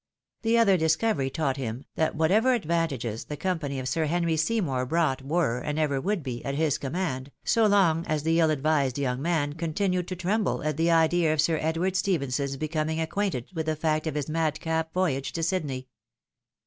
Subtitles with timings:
[0.41, 5.21] The other discovery taught him, that whatever advantages the company of Sir Henry Seymour brought
[5.21, 9.21] were, and ever would be, at his command, so long as the iU advised young
[9.21, 13.75] man continued to tremble at the idea of Sir Edward Stephenson's becoming acquainted with the
[13.75, 15.87] fact of his mad cap voyage to Sydney.